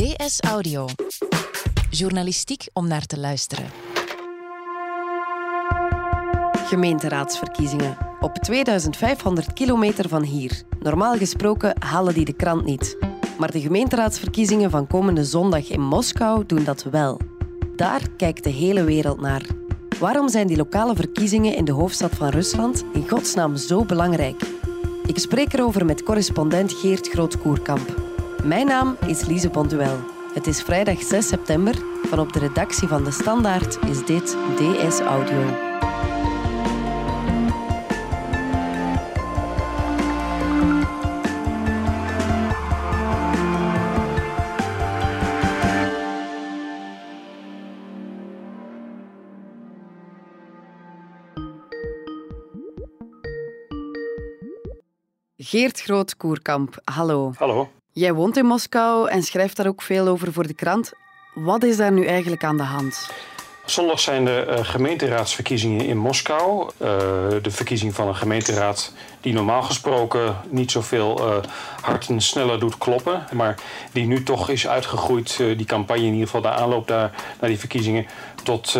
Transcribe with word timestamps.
DS 0.00 0.40
Audio. 0.40 0.86
Journalistiek 1.90 2.68
om 2.72 2.88
naar 2.88 3.06
te 3.06 3.18
luisteren. 3.18 3.64
Gemeenteraadsverkiezingen. 6.52 7.96
Op 8.20 8.34
2500 8.34 9.52
kilometer 9.52 10.08
van 10.08 10.22
hier. 10.22 10.62
Normaal 10.78 11.16
gesproken 11.16 11.82
halen 11.82 12.14
die 12.14 12.24
de 12.24 12.32
krant 12.32 12.64
niet. 12.64 12.96
Maar 13.38 13.50
de 13.50 13.60
gemeenteraadsverkiezingen 13.60 14.70
van 14.70 14.86
komende 14.86 15.24
zondag 15.24 15.68
in 15.68 15.80
Moskou 15.80 16.46
doen 16.46 16.64
dat 16.64 16.82
wel. 16.82 17.20
Daar 17.76 18.02
kijkt 18.16 18.44
de 18.44 18.50
hele 18.50 18.84
wereld 18.84 19.20
naar. 19.20 19.42
Waarom 19.98 20.28
zijn 20.28 20.46
die 20.46 20.56
lokale 20.56 20.94
verkiezingen 20.94 21.56
in 21.56 21.64
de 21.64 21.72
hoofdstad 21.72 22.14
van 22.14 22.28
Rusland 22.28 22.84
in 22.92 23.08
godsnaam 23.08 23.56
zo 23.56 23.84
belangrijk? 23.84 24.42
Ik 25.06 25.18
spreek 25.18 25.52
erover 25.52 25.84
met 25.84 26.02
correspondent 26.02 26.72
Geert 26.72 27.08
Groot-Koerkamp. 27.08 27.99
Mijn 28.44 28.66
naam 28.66 28.96
is 29.06 29.24
Lise 29.24 29.50
Bonduel. 29.50 29.98
Het 30.34 30.46
is 30.46 30.62
vrijdag 30.62 31.02
6 31.02 31.28
september. 31.28 31.74
Van 32.02 32.18
op 32.18 32.32
de 32.32 32.38
redactie 32.38 32.88
van 32.88 33.04
De 33.04 33.10
Standaard 33.10 33.78
is 33.86 34.04
dit 34.04 34.36
DS 34.56 35.00
Audio. 35.00 35.68
Geert 55.36 55.80
Groot-Koerkamp, 55.80 56.80
hallo. 56.84 57.32
Hallo. 57.36 57.79
Jij 57.92 58.12
woont 58.12 58.36
in 58.36 58.46
Moskou 58.46 59.08
en 59.08 59.22
schrijft 59.22 59.56
daar 59.56 59.66
ook 59.66 59.82
veel 59.82 60.08
over 60.08 60.32
voor 60.32 60.46
de 60.46 60.54
krant. 60.54 60.92
Wat 61.34 61.62
is 61.62 61.76
daar 61.76 61.92
nu 61.92 62.06
eigenlijk 62.06 62.44
aan 62.44 62.56
de 62.56 62.62
hand? 62.62 63.10
Zondag 63.64 64.00
zijn 64.00 64.24
de 64.24 64.46
uh, 64.48 64.64
gemeenteraadsverkiezingen 64.64 65.86
in 65.86 65.96
Moskou. 65.96 66.62
Uh, 66.62 66.88
de 67.42 67.50
verkiezing 67.50 67.94
van 67.94 68.08
een 68.08 68.16
gemeenteraad 68.16 68.92
die 69.20 69.32
normaal 69.32 69.62
gesproken 69.62 70.36
niet 70.50 70.70
zoveel 70.70 71.28
uh, 71.28 71.36
harten 71.80 72.20
sneller 72.20 72.60
doet 72.60 72.78
kloppen. 72.78 73.24
Maar 73.32 73.58
die 73.92 74.06
nu 74.06 74.22
toch 74.22 74.48
is 74.48 74.68
uitgegroeid, 74.68 75.36
die 75.36 75.66
campagne 75.66 76.06
in 76.06 76.12
ieder 76.12 76.26
geval, 76.26 76.40
de 76.40 76.50
aanloop 76.50 76.88
daar, 76.88 77.10
naar 77.40 77.50
die 77.50 77.58
verkiezingen... 77.58 78.06
tot 78.42 78.78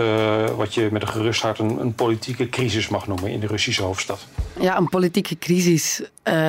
wat 0.56 0.74
je 0.74 0.88
met 0.92 1.02
een 1.02 1.08
gerust 1.08 1.42
hart 1.42 1.58
een, 1.58 1.80
een, 1.80 1.94
politieke 1.94 2.48
crisis 2.48 2.88
mag 2.88 3.06
noemen 3.06 3.30
in 3.30 3.40
de 3.40 3.46
Russische 3.46 3.82
hoofdstad. 3.82 4.26
Ja, 4.60 4.76
een 4.76 4.88
politieke 4.88 5.38
crisis, 5.38 6.02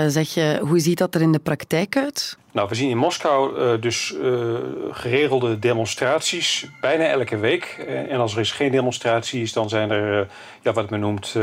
zeg 0.08 0.34
je. 0.34 0.60
Hoe 0.62 0.80
ziet 0.80 0.98
dat 0.98 1.16
er 1.16 1.22
in 1.22 1.32
de 1.32 1.40
praktijk 1.40 1.98
uit? 1.98 2.38
Nou, 2.52 2.70
we 2.70 2.76
zien 2.76 2.90
in 2.90 2.98
Moskou 2.98 3.60
uh, 3.60 3.82
dus 3.82 4.16
uh, 4.22 4.56
geregelde 4.92 5.60
demonstraties 5.60 6.66
bijna 6.82 7.06
elke 7.06 7.38
week. 7.38 7.64
En 8.10 8.20
als 8.20 8.34
er 8.34 8.40
is 8.40 8.52
geen 8.52 8.72
demonstratie 8.72 9.42
is, 9.42 9.54
dan 9.54 9.70
zijn 9.70 9.92
er 9.92 10.28
ja, 10.62 10.74
wat 10.74 10.90
men 10.90 11.00
noemt 11.00 11.36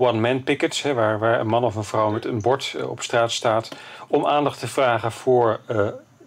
one-man 0.00 0.42
pickets, 0.42 0.82
hè, 0.82 0.94
waar, 0.94 1.18
waar, 1.18 1.40
een 1.40 1.46
man 1.46 1.64
of 1.64 1.74
een 1.74 1.84
vrouw 1.84 2.10
met 2.10 2.24
een 2.24 2.40
bord 2.40 2.76
op 2.88 3.02
straat 3.02 3.32
staat 3.32 3.76
om 4.08 4.26
aandacht 4.26 4.58
te 4.58 4.68
vragen 4.68 5.12
voor 5.12 5.60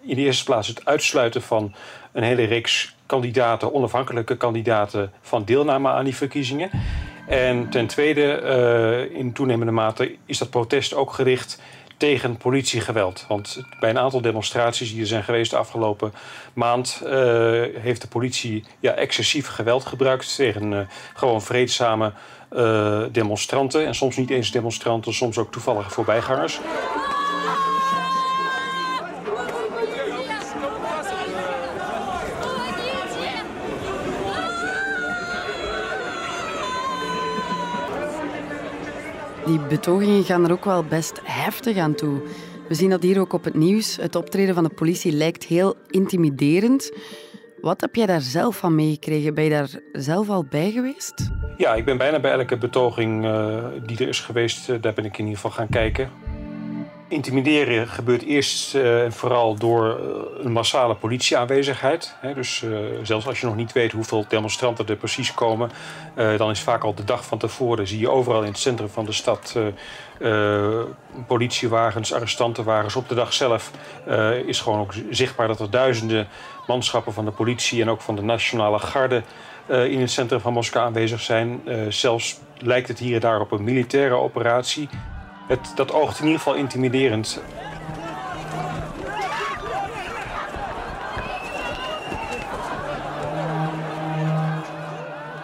in 0.02 0.16
de 0.16 0.22
eerste 0.22 0.44
plaats 0.44 0.68
het 0.68 0.86
uitsluiten 0.86 1.42
van 1.42 1.74
een 2.12 2.24
hele 2.24 2.44
reeks 2.44 2.96
kandidaten, 3.06 3.74
onafhankelijke 3.74 4.38
kandidaten, 4.38 5.12
van 5.22 5.44
deelname 5.44 5.90
aan 5.90 6.04
die 6.04 6.16
verkiezingen. 6.16 6.70
En 7.28 7.70
ten 7.70 7.88
tweede, 7.88 9.10
in 9.14 9.34
toenemende 9.34 9.72
mate, 9.72 10.16
is 10.26 10.38
dat 10.38 10.50
protest 10.50 10.94
ook 10.94 11.14
gericht 11.14 11.62
tegen 12.04 12.38
politiegeweld. 12.38 13.26
Want 13.28 13.64
bij 13.80 13.90
een 13.90 14.00
aantal 14.00 14.22
demonstraties 14.22 14.92
die 14.92 15.02
er 15.02 15.08
zijn 15.08 15.24
geweest 15.24 15.52
de 15.52 15.58
afgelopen 15.58 16.14
maand... 16.54 17.02
Uh, 17.04 17.10
heeft 17.76 18.02
de 18.02 18.08
politie 18.08 18.64
ja, 18.80 18.92
excessief 18.92 19.48
geweld 19.48 19.86
gebruikt 19.86 20.36
tegen 20.36 20.72
uh, 20.72 20.80
gewoon 21.14 21.42
vreedzame 21.42 22.12
uh, 22.52 23.04
demonstranten. 23.12 23.86
En 23.86 23.96
soms 23.96 24.18
niet 24.18 24.30
eens 24.30 24.52
demonstranten, 24.52 25.14
soms 25.14 25.38
ook 25.38 25.52
toevallige 25.52 25.90
voorbijgangers. 25.90 26.60
Die 39.54 39.62
betogingen 39.62 40.24
gaan 40.24 40.46
er 40.46 40.52
ook 40.52 40.66
wel 40.66 40.84
best 40.84 41.22
heftig 41.24 41.78
aan 41.78 41.96
toe. 41.96 42.22
We 42.68 42.76
zien 42.76 42.90
dat 42.90 43.04
hier 43.04 43.20
ook 43.20 43.34
op 43.34 43.44
het 43.44 43.54
nieuws. 43.54 43.96
Het 43.96 44.16
optreden 44.16 44.56
van 44.56 44.64
de 44.64 44.70
politie 44.70 45.12
lijkt 45.12 45.44
heel 45.44 45.76
intimiderend. 45.90 46.92
Wat 47.62 47.82
heb 47.82 47.96
jij 47.96 48.06
daar 48.06 48.22
zelf 48.22 48.58
van 48.58 48.76
meegekregen? 48.76 49.34
Ben 49.34 49.44
je 49.44 49.50
daar 49.50 49.70
zelf 49.92 50.30
al 50.30 50.46
bij 50.50 50.72
geweest? 50.72 51.30
Ja, 51.58 51.74
ik 51.74 51.86
ben 51.86 51.98
bijna 51.98 52.20
bij 52.20 52.32
elke 52.32 52.58
betoging 52.58 53.26
uh, 53.26 53.64
die 53.86 53.98
er 53.98 54.08
is 54.08 54.20
geweest, 54.20 54.70
uh, 54.70 54.82
daar 54.82 54.94
ben 54.94 55.06
ik 55.06 55.18
in 55.18 55.26
ieder 55.26 55.36
geval 55.36 55.52
gaan 55.52 55.70
kijken. 55.70 56.10
Intimideren 57.14 57.88
gebeurt 57.88 58.24
eerst 58.24 58.76
uh, 58.76 59.04
en 59.04 59.14
vooral 59.14 59.56
door 59.56 60.00
een 60.40 60.52
massale 60.52 60.96
politieaanwezigheid. 60.96 62.16
Hè, 62.20 62.34
dus 62.34 62.66
zelfs 63.04 63.28
als 63.28 63.40
je 63.40 63.46
nog 63.46 63.56
niet 63.56 63.72
weet 63.72 63.92
hoeveel 63.92 64.26
demonstranten 64.28 64.88
er 64.88 64.96
precies 64.96 65.34
komen, 65.34 65.72
dan 66.16 66.50
is 66.50 66.60
vaak 66.60 66.84
al 66.84 66.94
de 66.94 67.04
dag 67.04 67.26
van 67.26 67.38
tevoren, 67.38 67.88
zie 67.88 68.00
je 68.00 68.10
overal 68.10 68.42
in 68.42 68.48
het 68.48 68.60
centrum 68.60 68.90
van 68.90 69.06
de 69.06 69.12
stad 69.12 69.58
politiewagens, 71.28 72.14
arrestantenwagens. 72.14 72.96
Op 72.96 73.10
de 73.10 73.16
dag 73.16 73.34
zelf 73.34 73.72
is 74.46 74.62
gewoon 74.62 74.80
ook 74.80 74.94
zichtbaar 75.10 75.48
dat 75.48 75.60
er 75.60 75.70
duizenden 75.70 76.28
manschappen 76.68 77.14
van 77.14 77.26
de 77.26 77.32
politie 77.32 77.82
en 77.82 77.90
ook 77.90 78.02
van 78.02 78.16
de 78.16 78.24
nationale 78.24 78.80
garde 78.80 79.24
in 79.68 80.00
het 80.00 80.12
centrum 80.12 80.40
van 80.40 80.54
Moskou 80.54 80.86
aanwezig 80.86 81.22
zijn. 81.22 81.62
Zelfs 81.90 82.40
lijkt 82.58 82.88
het 82.88 83.00
hier 83.00 83.16
en 83.16 83.22
daar 83.22 83.40
op 83.40 83.52
een 83.52 83.64
militaire 83.64 84.16
operatie. 84.16 84.90
Het, 85.48 85.72
dat 85.76 85.92
oogt 85.92 86.20
in 86.20 86.26
ieder 86.26 86.40
geval 86.40 86.56
intimiderend. 86.56 87.42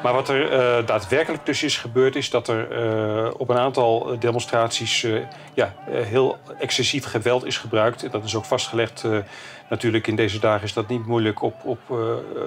Maar 0.04 0.14
wat 0.14 0.30
er 0.30 0.52
uh, 0.52 0.86
daadwerkelijk 0.86 1.46
dus 1.46 1.64
is 1.64 1.78
gebeurd, 1.78 2.16
is 2.16 2.30
dat 2.30 2.48
er 2.48 2.68
uh, 2.72 3.32
op 3.38 3.50
een 3.50 3.58
aantal 3.58 4.16
demonstraties 4.20 5.04
uh, 5.04 5.22
ja, 5.54 5.74
heel 5.90 6.38
excessief 6.60 7.06
geweld 7.06 7.46
is 7.46 7.58
gebruikt. 7.58 8.04
En 8.04 8.12
dat 8.12 8.24
is 8.24 8.36
ook 8.36 8.46
vastgelegd. 8.46 9.06
natuurlijk 9.70 10.08
in 10.08 10.16
deze 10.16 10.40
dagen 10.40 10.64
is 10.64 10.74
dat 10.74 10.88
niet 10.88 11.06
moeilijk 11.06 11.42
op, 11.42 11.56
op 11.64 11.80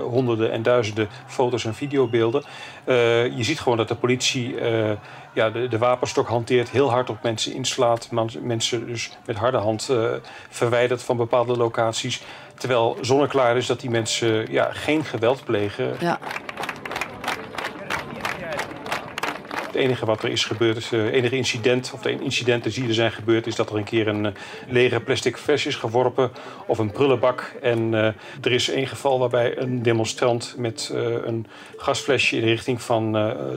honderden 0.02 0.52
en 0.52 0.62
duizenden 0.62 1.08
foto's 1.26 1.64
en 1.64 1.74
videobeelden. 1.74 2.42
je 3.36 3.38
ziet 3.38 3.60
gewoon 3.60 3.78
dat 3.78 3.88
de 3.88 3.94
politie 3.94 4.54
ja, 5.34 5.50
de, 5.50 5.68
de, 5.68 5.78
wapenstok 5.78 6.28
hanteert, 6.28 6.70
heel 6.70 6.90
hard 6.90 7.10
op 7.10 7.22
mensen 7.22 7.54
inslaat. 7.54 8.08
Mensen 8.40 8.86
dus 8.86 9.10
met 9.26 9.36
harde 9.36 9.58
hand 9.58 9.90
verwijdert 10.48 11.02
van 11.02 11.16
bepaalde 11.16 11.56
locaties. 11.56 12.22
Terwijl 12.62 12.96
zonneklaar 13.00 13.56
is 13.56 13.66
dat 13.66 13.80
die 13.80 13.90
mensen 13.90 14.52
ja, 14.52 14.68
geen 14.72 15.04
geweld 15.04 15.44
plegen. 15.44 15.96
Ja. 16.00 16.18
Het 19.72 19.80
enige 19.80 20.06
wat 20.06 20.22
er 20.22 20.30
is 20.30 20.44
gebeurd, 20.44 20.76
het 20.76 20.90
uh, 20.92 21.12
enige 21.12 21.36
incident, 21.36 21.90
of 21.94 22.00
de 22.00 22.20
incidenten 22.20 22.72
die 22.72 22.88
er 22.88 22.94
zijn 22.94 23.12
gebeurd, 23.12 23.46
is 23.46 23.54
dat 23.54 23.70
er 23.70 23.76
een 23.76 23.84
keer 23.84 24.08
een 24.08 24.24
uh, 24.24 24.30
lege 24.68 25.00
plastic 25.00 25.36
fles 25.36 25.66
is 25.66 25.76
geworpen 25.76 26.30
of 26.66 26.78
een 26.78 26.90
prullenbak. 26.90 27.52
En 27.62 27.92
uh, 27.92 28.04
er 28.42 28.52
is 28.52 28.68
één 28.68 28.86
geval 28.86 29.18
waarbij 29.18 29.58
een 29.58 29.82
demonstrant 29.82 30.54
met 30.58 30.90
een 31.24 31.46
gasflesje 31.76 32.36
in 32.36 32.42
de 32.42 32.48
richting 32.48 32.82
van 32.82 33.12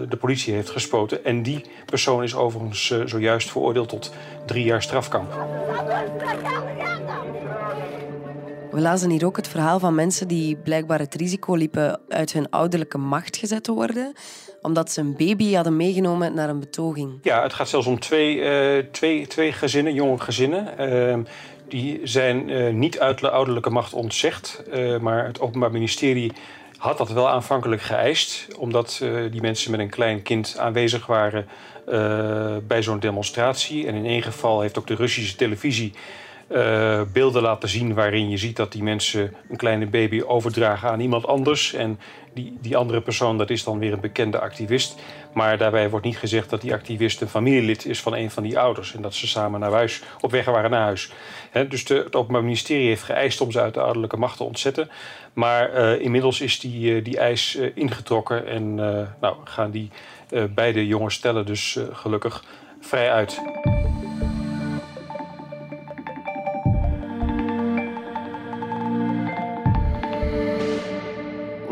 de 0.10 0.18
politie 0.20 0.54
heeft 0.54 0.70
gespoten. 0.70 1.26
En 1.26 1.44
die 1.44 1.66
persoon 1.86 2.24
is 2.24 2.36
overigens 2.36 2.94
zojuist 3.06 3.52
veroordeeld 3.52 3.90
tot 3.90 4.14
drie 4.46 4.66
jaar 4.66 4.82
strafkamp. 4.82 5.34
We 8.76 8.82
lazen 8.82 9.10
hier 9.10 9.26
ook 9.26 9.36
het 9.36 9.48
verhaal 9.48 9.80
van 9.80 9.96
mensen 9.96 10.28
die 10.28 10.56
blijkbaar 10.56 11.00
het 11.00 11.16
risico 11.16 11.56
liepen 11.56 12.00
uit 12.10 12.34
hun 12.34 12.50
ouderlijke 12.50 12.98
macht 12.98 13.38
gezet 13.38 13.64
te 13.64 13.72
worden 13.72 14.14
omdat 14.62 14.92
ze 14.92 15.02
een 15.02 15.16
baby 15.16 15.54
hadden 15.54 15.76
meegenomen 15.76 16.34
naar 16.34 16.50
een 16.50 16.60
betoging. 16.60 17.20
Ja, 17.22 17.44
het 17.44 17.54
gaat 17.54 17.70
zelfs 17.70 17.88
om 17.88 18.00
twee, 18.00 18.36
uh, 18.36 18.84
twee, 18.92 19.28
twee 19.28 19.52
gezinnen, 19.52 19.94
jonge 19.94 20.18
gezinnen. 20.18 20.92
Uh, 20.92 21.18
die 21.68 22.00
zijn 22.04 22.50
uh, 22.50 22.74
niet 22.74 23.00
uit 23.00 23.20
de 23.20 23.30
ouderlijke 23.30 23.70
macht 23.70 23.94
ontzegd. 23.94 24.64
maar 25.02 25.26
het 25.26 25.40
Openbaar 25.40 25.72
Ministerie 25.72 26.32
had 26.78 26.98
dat 26.98 27.12
wel 27.12 27.30
aanvankelijk 27.30 27.82
geëist. 27.82 28.48
Omdat 28.58 29.04
die 29.32 29.42
mensen 29.42 29.72
met 29.72 29.80
een 29.80 29.90
klein 29.90 30.22
kind 30.22 30.58
aanwezig 30.58 31.06
waren 31.06 31.48
bij 32.68 32.84
zo'n 32.84 33.00
demonstratie. 33.00 33.88
En 33.88 33.96
in 33.96 34.06
één 34.06 34.24
geval 34.24 34.62
heeft 34.62 34.78
ook 34.78 34.88
de 34.88 34.96
Russische 34.96 35.36
televisie 35.36 35.94
uh, 36.50 37.02
beelden 37.14 37.42
laten 37.42 37.70
zien 37.70 37.94
waarin 37.94 38.30
je 38.30 38.38
ziet 38.38 38.56
dat 38.56 38.72
die 38.72 38.84
mensen 38.84 39.34
een 39.50 39.58
kleine 39.58 39.86
baby 39.86 40.22
overdragen 40.22 40.90
aan 40.90 41.00
iemand 41.00 41.28
anders. 41.28 41.74
En 41.74 42.00
die, 42.34 42.58
die 42.62 42.78
andere 42.78 43.02
persoon, 43.02 43.38
dat 43.38 43.50
is 43.50 43.64
dan 43.64 43.80
weer 43.80 43.94
een 43.94 44.00
bekende 44.00 44.40
activist. 44.40 44.96
Maar 45.34 45.58
daarbij 45.58 45.90
wordt 45.90 46.06
niet 46.06 46.18
gezegd 46.18 46.50
dat 46.50 46.62
die 46.62 46.74
activist 46.74 47.22
een 47.22 47.28
familielid 47.28 47.86
is 47.86 48.02
van 48.02 48.16
een 48.16 48.32
van 48.32 48.44
die 48.44 48.60
ouders. 48.60 48.96
En 48.96 49.02
dat 49.02 49.14
ze 49.14 49.28
samen 49.28 49.60
naar 49.60 49.72
huis, 49.72 50.02
op 50.22 50.32
weg 50.32 50.46
waren 50.46 50.72
naar 50.72 50.82
huis. 50.82 51.12
dus 51.70 51.86
de, 51.86 51.96
het 51.96 52.16
Openbaar 52.16 52.44
Ministerie 52.44 52.88
heeft 52.88 53.04
geëist 53.04 53.42
om 53.42 53.52
ze 53.52 53.62
uit 53.62 53.74
de 53.74 53.82
ouderlijke 53.82 54.18
macht 54.18 54.38
te 54.38 54.44
ontzetten. 54.44 54.90
Maar 55.34 55.74
uh, 55.74 56.02
inmiddels 56.02 56.42
is 56.42 56.60
die, 56.60 56.96
uh, 56.96 57.04
die 57.04 57.18
eis 57.18 57.56
ingetrokken 57.56 58.48
en 58.48 58.76
nou, 59.22 59.36
gaan 59.44 59.72
die 59.72 59.90
beide 60.50 60.88
jonge 60.88 61.10
stellen 61.10 61.46
dus 61.46 61.80
gelukkig 61.92 62.44
vrij 62.80 63.12
uit. 63.12 63.42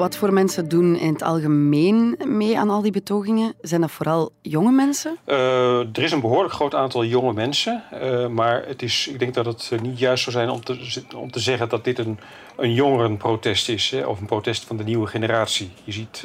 Wat 0.03 0.15
voor 0.15 0.33
mensen 0.33 0.69
doen 0.69 0.95
in 0.95 1.13
het 1.13 1.21
algemeen 1.21 2.15
mee 2.25 2.59
aan 2.59 2.69
al 2.69 2.81
die 2.81 2.91
betogingen? 2.91 3.53
Zijn 3.61 3.81
dat 3.81 3.91
vooral 3.91 4.31
jonge 4.41 4.71
mensen? 4.71 5.17
Uh, 5.27 5.79
er 5.79 6.03
is 6.03 6.11
een 6.11 6.21
behoorlijk 6.21 6.53
groot 6.53 6.75
aantal 6.75 7.05
jonge 7.05 7.33
mensen. 7.33 7.83
Uh, 7.93 8.27
maar 8.27 8.63
het 8.67 8.81
is, 8.81 9.07
ik 9.07 9.19
denk 9.19 9.33
dat 9.33 9.45
het 9.45 9.81
niet 9.81 9.99
juist 9.99 10.23
zou 10.23 10.35
zijn 10.35 10.49
om 10.49 10.63
te, 10.63 11.03
om 11.15 11.31
te 11.31 11.39
zeggen 11.39 11.69
dat 11.69 11.83
dit 11.83 11.99
een, 11.99 12.19
een 12.55 12.73
jongerenprotest 12.73 13.69
is. 13.69 13.89
Hè, 13.89 14.05
of 14.05 14.19
een 14.19 14.25
protest 14.25 14.63
van 14.63 14.77
de 14.77 14.83
nieuwe 14.83 15.07
generatie. 15.07 15.71
Je 15.83 15.91
ziet 15.91 16.21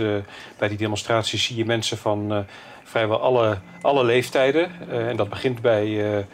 bij 0.59 0.69
die 0.69 0.79
demonstraties 0.79 1.45
zie 1.45 1.57
je 1.57 1.65
mensen 1.65 1.99
van 1.99 2.47
vrijwel 2.85 3.21
alle, 3.21 3.59
alle 3.81 4.05
leeftijden. 4.05 4.71
en 4.91 5.17
dat 5.17 5.29
begint 5.29 5.61
bij 5.61 6.27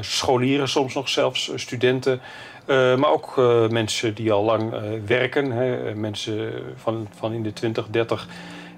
scholieren, 0.00 0.68
soms 0.68 0.94
nog 0.94 1.08
zelfs 1.08 1.50
studenten. 1.54 2.20
Uh, 2.66 2.96
maar 2.96 3.10
ook 3.10 3.36
uh, 3.36 3.68
mensen 3.68 4.14
die 4.14 4.32
al 4.32 4.42
lang 4.42 4.72
uh, 4.72 4.80
werken. 5.06 5.50
Hè. 5.50 5.94
Mensen 5.94 6.52
van, 6.76 7.08
van 7.16 7.32
in 7.32 7.42
de 7.42 7.52
20, 7.52 7.86
30, 7.90 8.28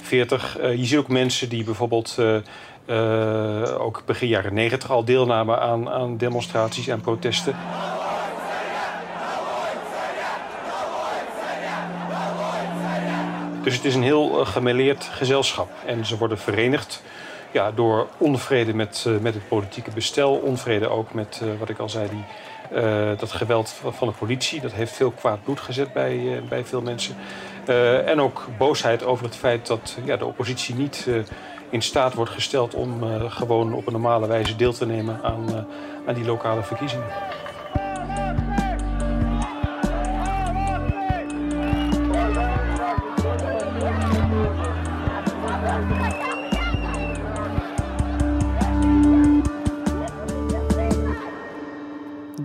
40. 0.02 0.58
je 0.60 0.84
ziet 0.84 0.98
ook 0.98 1.08
mensen 1.08 1.48
die 1.48 1.64
bijvoorbeeld 1.64 2.18
ook 3.78 4.02
begin 4.06 4.28
jaren 4.28 4.54
90 4.54 4.90
al 4.90 5.04
deelnamen 5.04 5.60
aan, 5.60 5.88
aan 5.88 6.16
demonstraties 6.16 6.88
en 6.88 7.00
protesten. 7.00 7.56
Dus 13.62 13.76
het 13.76 13.84
is 13.84 13.94
een 13.94 14.02
heel 14.02 14.44
gemêleerd 14.44 15.04
gezelschap. 15.10 15.70
En 15.86 16.06
ze 16.06 16.18
worden 16.18 16.38
verenigd 16.38 17.02
ja, 17.52 17.70
door 17.70 18.06
onvrede 18.18 18.74
met, 18.74 19.06
met 19.20 19.34
het 19.34 19.48
politieke 19.48 19.90
bestel. 19.90 20.34
Onvrede 20.34 20.88
ook 20.88 21.12
met, 21.12 21.42
wat 21.58 21.68
ik 21.68 21.78
al 21.78 21.88
zei, 21.88 22.08
die 22.08 22.24
dat 23.16 23.32
geweld 23.32 23.74
van 23.90 24.08
de 24.08 24.14
politie, 24.14 24.60
dat 24.60 24.72
heeft 24.72 24.92
veel 24.92 25.10
kwaad 25.10 25.42
bloed 25.44 25.60
gezet 25.60 25.92
bij, 25.92 26.16
uh, 26.16 26.42
bij 26.48 26.64
veel 26.64 26.80
mensen. 26.80 27.16
Uh, 27.68 28.08
en 28.08 28.20
ook 28.20 28.46
boosheid 28.58 29.04
over 29.04 29.24
het 29.24 29.36
feit 29.36 29.66
dat 29.66 29.98
ja, 30.04 30.16
de 30.16 30.26
oppositie 30.26 30.74
niet 30.74 31.06
in 31.70 31.82
staat 31.82 32.14
wordt 32.14 32.30
gesteld 32.30 32.74
om 32.74 33.02
gewoon 33.30 33.72
op 33.72 33.86
een 33.86 33.92
normale 33.92 34.26
wijze 34.26 34.56
deel 34.56 34.72
te 34.72 34.86
nemen 34.86 35.20
aan, 35.22 35.66
aan 36.06 36.14
die 36.14 36.24
lokale 36.24 36.62
verkiezingen. 36.62 37.06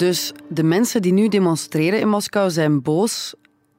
Dus 0.03 0.31
de 0.49 0.63
mensen 0.63 1.01
die 1.01 1.13
nu 1.13 1.27
demonstreren 1.27 1.99
in 1.99 2.09
Moskou 2.09 2.49
zijn 2.49 2.81
boos. 2.81 3.33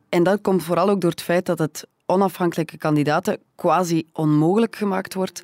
En 0.09 0.23
dat 0.23 0.41
komt 0.41 0.63
vooral 0.63 0.89
ook 0.89 1.01
door 1.01 1.11
het 1.11 1.23
feit 1.23 1.47
dat 1.47 1.59
het 1.59 1.87
onafhankelijke 2.07 2.79
kandidaten 2.79 3.39
quasi 3.55 4.07
onmogelijk 4.13 4.77
gemaakt 4.77 5.15
wordt 5.15 5.43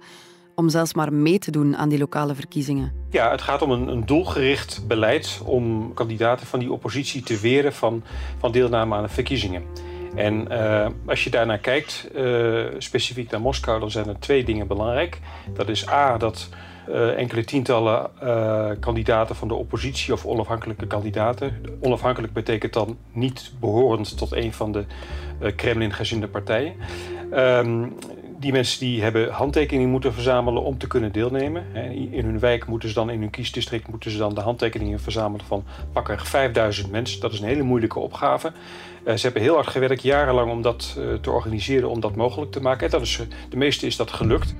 om 0.54 0.68
zelfs 0.68 0.94
maar 0.94 1.12
mee 1.12 1.38
te 1.38 1.50
doen 1.50 1.76
aan 1.76 1.88
die 1.88 1.98
lokale 1.98 2.34
verkiezingen. 2.34 2.92
Ja, 3.10 3.30
het 3.30 3.42
gaat 3.42 3.62
om 3.62 3.70
een, 3.70 3.88
een 3.88 4.06
doelgericht 4.06 4.84
beleid 4.86 5.40
om 5.44 5.94
kandidaten 5.94 6.46
van 6.46 6.58
die 6.58 6.72
oppositie 6.72 7.22
te 7.22 7.38
weren 7.38 7.72
van, 7.72 8.02
van 8.38 8.52
deelname 8.52 8.94
aan 8.94 9.02
de 9.02 9.08
verkiezingen. 9.08 9.62
En 10.14 10.46
uh, 10.50 10.86
als 11.06 11.24
je 11.24 11.30
daarnaar 11.30 11.58
kijkt, 11.58 12.08
uh, 12.14 12.66
specifiek 12.78 13.30
naar 13.30 13.40
Moskou, 13.40 13.80
dan 13.80 13.90
zijn 13.90 14.08
er 14.08 14.18
twee 14.18 14.44
dingen 14.44 14.66
belangrijk. 14.66 15.18
Dat 15.54 15.68
is 15.68 15.88
A, 15.88 16.16
dat 16.18 16.48
uh, 16.88 17.18
enkele 17.18 17.44
tientallen 17.44 18.10
uh, 18.22 18.70
kandidaten 18.80 19.36
van 19.36 19.48
de 19.48 19.54
oppositie 19.54 20.12
of 20.12 20.26
onafhankelijke 20.26 20.86
kandidaten. 20.86 21.62
Onafhankelijk 21.80 22.32
betekent 22.32 22.72
dan 22.72 22.96
niet 23.12 23.52
behorend 23.60 24.18
tot 24.18 24.32
een 24.32 24.52
van 24.52 24.72
de 24.72 24.84
uh, 25.42 25.50
Kremlin-gezinde 25.56 26.28
partijen. 26.28 26.74
Um, 27.34 27.96
die 28.38 28.52
mensen 28.52 28.80
die 28.80 29.02
hebben 29.02 29.30
handtekeningen 29.30 29.90
moeten 29.90 30.12
verzamelen 30.12 30.62
om 30.62 30.78
te 30.78 30.86
kunnen 30.86 31.12
deelnemen. 31.12 31.74
In 32.12 32.24
hun 32.24 32.38
wijk 32.38 32.66
moeten 32.66 32.88
ze 32.88 32.94
dan, 32.94 33.10
in 33.10 33.20
hun 33.20 33.30
kiesdistrict 33.30 33.88
moeten 33.88 34.10
ze 34.10 34.18
dan 34.18 34.34
de 34.34 34.40
handtekeningen 34.40 35.00
verzamelen 35.00 35.46
van 35.46 35.64
pakweg 35.92 36.26
5000 36.26 36.90
mensen. 36.90 37.20
Dat 37.20 37.32
is 37.32 37.40
een 37.40 37.46
hele 37.46 37.62
moeilijke 37.62 37.98
opgave. 37.98 38.52
Ze 39.04 39.20
hebben 39.20 39.42
heel 39.42 39.54
hard 39.54 39.66
gewerkt, 39.66 40.02
jarenlang, 40.02 40.50
om 40.50 40.62
dat 40.62 40.98
te 41.20 41.30
organiseren, 41.30 41.88
om 41.88 42.00
dat 42.00 42.16
mogelijk 42.16 42.52
te 42.52 42.60
maken. 42.60 42.84
En 42.84 42.90
dat 42.90 43.02
is, 43.02 43.20
de 43.48 43.56
meeste 43.56 43.86
is 43.86 43.96
dat 43.96 44.10
gelukt. 44.10 44.54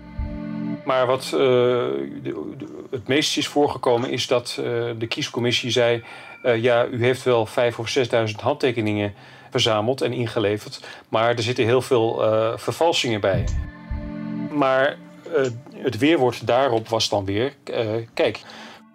Maar 0.91 1.07
wat 1.07 1.23
de, 1.31 2.51
het 2.91 3.09
meest 3.09 3.37
is 3.37 3.49
voorgekomen 3.49 4.11
is 4.11 4.27
dat 4.27 4.57
uh, 4.61 4.65
de 4.99 5.07
kiescommissie 5.09 5.71
zei... 5.71 6.03
Uh, 6.43 6.63
ja, 6.63 6.87
u 6.87 7.05
heeft 7.05 7.23
wel 7.23 7.47
vijf 7.47 7.79
of 7.79 7.89
zesduizend 7.89 8.41
handtekeningen 8.41 9.15
verzameld 9.51 10.01
en 10.01 10.13
ingeleverd... 10.13 10.81
maar 11.09 11.29
er 11.29 11.43
zitten 11.43 11.65
heel 11.65 11.83
veel 11.83 12.23
vervalsingen 12.57 13.21
bij. 13.21 13.45
Maar 14.51 14.97
het 15.75 15.99
weerwoord 15.99 16.47
daarop 16.47 16.89
was 16.89 17.09
dan 17.09 17.25
weer... 17.25 17.53
kijk, 18.15 18.41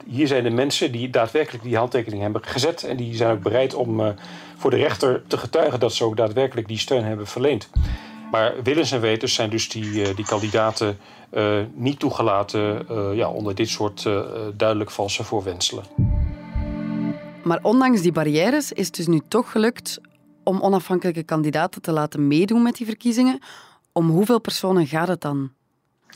hier 0.05 0.27
zijn 0.27 0.43
de 0.43 0.49
mensen 0.49 0.91
die 0.91 1.09
daadwerkelijk 1.09 1.63
die 1.63 1.77
handtekening 1.77 2.21
hebben 2.21 2.43
gezet... 2.45 2.83
en 2.83 2.97
die 2.97 3.15
zijn 3.15 3.31
ook 3.31 3.43
bereid 3.43 3.73
om 3.73 4.15
voor 4.57 4.69
de 4.69 4.77
rechter 4.77 5.23
te 5.27 5.37
getuigen... 5.37 5.79
dat 5.79 5.93
ze 5.93 6.03
ook 6.03 6.17
daadwerkelijk 6.17 6.67
die 6.67 6.79
steun 6.79 7.03
hebben 7.03 7.27
verleend. 7.27 7.69
Maar 8.35 8.63
willens 8.63 8.91
en 8.91 9.01
wetens 9.01 9.33
zijn 9.33 9.49
dus 9.49 9.69
die, 9.69 10.13
die 10.13 10.25
kandidaten 10.25 10.97
uh, 11.31 11.59
niet 11.73 11.99
toegelaten 11.99 12.85
uh, 12.91 13.15
ja, 13.15 13.29
onder 13.29 13.55
dit 13.55 13.69
soort 13.69 14.03
duidelijk 14.53 14.91
valse 14.91 15.23
voorwenselen. 15.23 15.83
Maar 17.43 17.59
ondanks 17.61 18.01
die 18.01 18.11
barrières 18.11 18.71
is 18.71 18.85
het 18.85 18.95
dus 18.95 19.07
nu 19.07 19.21
toch 19.27 19.51
gelukt 19.51 19.99
om 20.43 20.61
onafhankelijke 20.61 21.23
kandidaten 21.23 21.81
te 21.81 21.91
laten 21.91 22.27
meedoen 22.27 22.61
met 22.61 22.75
die 22.75 22.85
verkiezingen. 22.85 23.39
Om 23.91 24.09
hoeveel 24.09 24.39
personen 24.39 24.87
gaat 24.87 25.07
het 25.07 25.21
dan? 25.21 25.51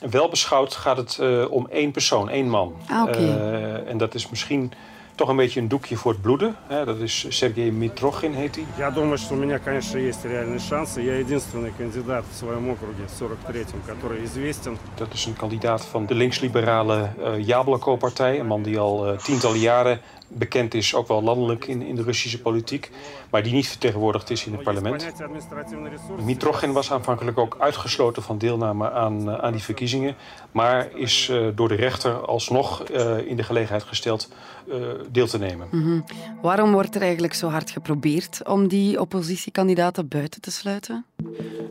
Wel 0.09 0.29
beschouwd 0.29 0.75
gaat 0.75 0.97
het 0.97 1.19
om 1.49 1.67
één 1.67 1.91
persoon, 1.91 2.29
één 2.29 2.49
man. 2.49 2.75
Ah, 2.87 3.01
okay. 3.01 3.83
en 3.85 3.97
dat 3.97 4.15
is 4.15 4.29
misschien 4.29 4.71
toch 5.18 5.28
een 5.28 5.36
beetje 5.36 5.60
een 5.60 5.68
doekje 5.68 5.96
voor 5.96 6.12
het 6.12 6.20
bloeden. 6.20 6.56
Dat 6.68 6.98
is 6.98 7.26
Sergei 7.28 7.72
Mitrochin 7.72 8.32
heet 8.32 8.54
hij. 8.54 8.64
Я 8.78 8.90
думаю, 8.90 9.18
что 9.18 9.34
у 9.34 9.38
меня, 9.38 9.58
конечно, 9.58 9.98
есть 9.98 10.24
реальные 10.24 10.58
шансы. 10.58 11.00
Я 11.00 11.18
единственный 11.18 11.72
кандидат 11.78 12.24
в 12.30 12.36
своем 12.36 12.68
округе, 12.68 13.04
43-м, 13.20 13.82
который 13.86 14.24
известен. 14.24 14.76
Dat 14.94 15.12
is 15.12 15.26
een 15.26 15.36
kandidaat 15.36 15.84
van 15.84 16.06
de 16.06 16.14
linksliberale 16.14 17.08
uh, 17.18 17.46
Jabloko-partij. 17.46 18.38
Een 18.38 18.46
man 18.46 18.62
die 18.62 18.78
al 18.78 19.12
uh, 19.12 19.18
tientallen 19.18 19.58
jaren 19.58 20.00
bekend 20.29 20.73
is, 20.73 20.95
ook 20.95 21.07
wel 21.07 21.23
landelijk 21.23 21.65
in, 21.65 21.81
in 21.81 21.95
de 21.95 22.03
Russische 22.03 22.41
politiek, 22.41 22.91
maar 23.29 23.43
die 23.43 23.53
niet 23.53 23.67
vertegenwoordigd 23.67 24.29
is 24.29 24.45
in 24.45 24.51
het 24.51 24.63
parlement. 24.63 25.11
Mitrochin 26.23 26.71
was 26.71 26.91
aanvankelijk 26.91 27.37
ook 27.37 27.55
uitgesloten 27.59 28.23
van 28.23 28.37
deelname 28.37 28.91
aan, 28.91 29.29
aan 29.41 29.51
die 29.51 29.63
verkiezingen, 29.63 30.15
maar 30.51 30.89
is 30.95 31.29
uh, 31.31 31.47
door 31.55 31.67
de 31.67 31.75
rechter 31.75 32.25
alsnog 32.25 32.89
uh, 32.89 33.17
in 33.17 33.35
de 33.35 33.43
gelegenheid 33.43 33.83
gesteld 33.83 34.29
uh, 34.67 34.75
deel 35.11 35.27
te 35.27 35.37
nemen. 35.37 35.67
Mm 35.71 35.83
-hmm. 35.83 36.03
Waarom 36.41 36.71
wordt 36.71 36.95
er 36.95 37.01
eigenlijk 37.01 37.33
zo 37.33 37.47
hard 37.47 37.71
geprobeerd 37.71 38.41
om 38.47 38.67
die 38.67 38.99
oppositiekandidaten 38.99 40.07
buiten 40.07 40.41
te 40.41 40.51
sluiten? 40.51 41.05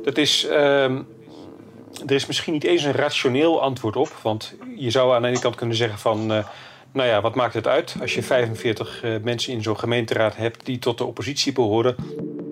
Dat 0.05 0.17
is. 0.17 0.47
Ehm, 0.47 1.03
er 2.07 2.15
is 2.15 2.27
misschien 2.27 2.53
niet 2.53 2.65
eens 2.65 2.83
een 2.83 2.93
rationeel 2.93 3.62
antwoord 3.62 3.97
op. 3.97 4.09
Want 4.23 4.55
je 4.77 4.91
zou 4.91 5.15
aan 5.15 5.23
de 5.23 5.29
ene 5.29 5.41
kant 5.41 5.55
kunnen 5.55 5.77
zeggen 5.77 5.99
van... 5.99 6.33
Uh, 6.33 6.47
nou 6.99 7.11
ja, 7.11 7.21
wat 7.21 7.35
maakt 7.35 7.55
het 7.55 7.67
uit 7.67 7.97
als 8.00 8.14
je 8.14 8.23
45 8.23 9.05
uh, 9.05 9.14
mensen 9.23 9.52
in 9.52 9.62
zo'n 9.62 9.78
gemeenteraad 9.78 10.37
hebt 10.37 10.67
die 10.67 10.78
tot 10.78 10.99
de 10.99 11.05
oppositie 11.05 11.52
behoren? 11.52 11.97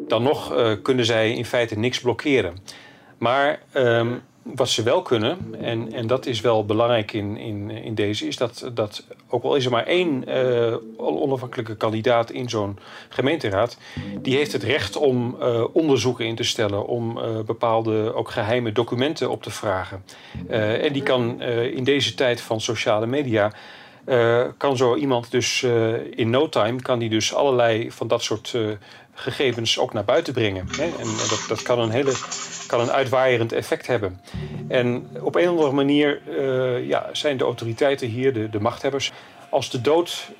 Dan 0.09 0.23
nog 0.23 0.53
uh, 0.53 0.73
kunnen 0.83 1.05
zij 1.05 1.33
in 1.33 1.45
feite 1.45 1.79
niks 1.79 2.00
blokkeren. 2.00 2.57
Maar 3.19 3.61
um, 3.75 4.23
wat 4.43 4.69
ze 4.69 4.83
wel 4.83 5.03
kunnen, 5.03 5.55
en, 5.61 5.93
en 5.93 6.07
dat 6.07 6.26
is 6.26 6.41
wel 6.41 6.65
belangrijk 6.65 7.12
in, 7.12 7.37
in, 7.37 7.71
in 7.71 7.95
deze, 7.95 8.26
is 8.26 8.37
dat, 8.37 8.71
dat 8.75 9.05
ook 9.29 9.43
al 9.43 9.55
is 9.55 9.65
er 9.65 9.71
maar 9.71 9.87
één 9.87 10.25
uh, 10.29 10.76
onafhankelijke 10.97 11.76
kandidaat 11.76 12.31
in 12.31 12.49
zo'n 12.49 12.79
gemeenteraad, 13.09 13.79
die 14.23 14.37
heeft 14.37 14.53
het 14.53 14.62
recht 14.62 14.97
om 14.97 15.37
onderzoeken 15.73 16.26
in 16.26 16.35
te 16.35 16.45
stellen, 16.45 16.87
om 16.87 17.19
bepaalde 17.47 18.15
ook 18.15 18.31
geheime 18.31 18.73
documenten 18.73 19.31
op 19.31 19.43
te 19.43 19.50
vragen. 19.50 20.05
en 20.49 20.93
die 20.93 21.03
kan 21.03 21.43
in 21.43 21.85
deze 21.85 22.15
tijd 22.15 22.41
van 22.41 22.61
sociale 22.61 23.07
media 23.07 23.53
uh, 24.07 24.45
kan 24.57 24.77
zo 24.77 24.95
iemand 24.95 25.31
dus 25.31 25.63
uh, 25.63 25.95
in 26.11 26.31
no 26.31 26.49
time 26.49 26.83
kan 26.83 26.99
die 26.99 27.09
dus 27.09 27.35
allerlei 27.35 27.93
van 27.93 28.09
dat 28.09 28.23
soort 28.23 28.53
uh, 28.57 28.69
gegevens 29.15 29.79
ook 29.79 29.93
naar 29.93 30.05
buiten 30.05 30.33
brengen. 30.33 30.67
Hè? 30.77 30.85
En 30.85 31.07
dat, 31.29 31.45
dat 31.49 31.63
kan 31.63 31.79
een 31.79 31.91
hele 31.91 32.13
kan 32.67 32.81
een 32.81 32.91
uitwaaierend 32.91 33.53
effect 33.53 33.87
hebben. 33.87 34.21
En 34.69 35.09
op 35.21 35.35
een 35.35 35.45
of 35.45 35.51
andere 35.51 35.73
manier 35.73 36.21
ja, 36.87 37.09
zijn 37.13 37.37
de 37.37 37.45
autoriteiten 37.45 38.09
hier, 38.09 38.33
de, 38.33 38.51
de 38.51 38.61
machthebbers, 38.61 39.13
als 39.49 39.71
de 39.71 39.81
dood 39.81 40.31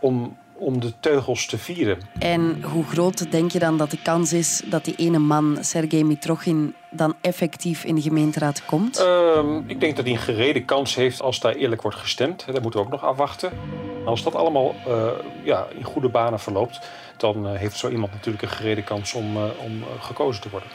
om, 0.00 0.38
om 0.56 0.80
de 0.80 0.92
teugels 1.00 1.46
te 1.46 1.58
vieren. 1.58 1.98
En 2.18 2.62
hoe 2.62 2.84
groot 2.84 3.30
denk 3.30 3.50
je 3.50 3.58
dan 3.58 3.78
dat 3.78 3.90
de 3.90 4.02
kans 4.02 4.32
is 4.32 4.62
dat 4.66 4.84
die 4.84 4.94
ene 4.96 5.18
man, 5.18 5.58
Sergej 5.60 6.02
Mitrochin, 6.02 6.74
dan 6.90 7.14
effectief 7.20 7.84
in 7.84 7.94
de 7.94 8.00
gemeenteraad 8.00 8.64
komt? 8.64 9.00
Uh, 9.00 9.38
ik 9.66 9.80
denk 9.80 9.96
dat 9.96 10.04
hij 10.04 10.14
een 10.14 10.20
gerede 10.20 10.64
kans 10.64 10.94
heeft 10.94 11.22
als 11.22 11.40
daar 11.40 11.54
eerlijk 11.54 11.82
wordt 11.82 11.96
gestemd. 11.96 12.46
Dat 12.46 12.62
moeten 12.62 12.80
we 12.80 12.86
ook 12.86 12.92
nog 12.92 13.04
afwachten. 13.04 13.52
Als 14.04 14.22
dat 14.22 14.34
allemaal 14.34 14.74
uh, 14.88 15.08
ja, 15.42 15.66
in 15.76 15.84
goede 15.84 16.08
banen 16.08 16.40
verloopt, 16.40 16.80
dan 17.16 17.56
heeft 17.56 17.76
zo 17.76 17.88
iemand 17.88 18.12
natuurlijk 18.12 18.42
een 18.42 18.48
gerede 18.48 18.82
kans 18.82 19.14
om, 19.14 19.36
om 19.36 19.84
gekozen 20.00 20.42
te 20.42 20.50
worden. 20.50 20.68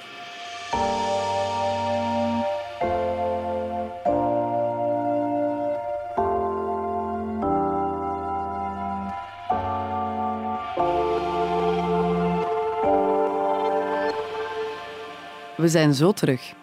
We 15.59 15.67
zijn 15.67 15.93
zo 15.93 16.11
terug. 16.11 16.53